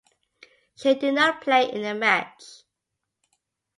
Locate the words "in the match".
1.71-2.63